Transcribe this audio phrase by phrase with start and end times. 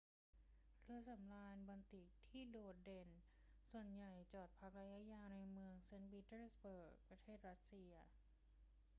[0.83, 3.09] เรือสำราญบอลติกที่โดดเด่น
[3.71, 7.93] ส่วนใหญ่จอดพักระยะยาวในเมืองเซ็นต์ปีเตอร์สเบิร์ก ประเทศรัสเซีย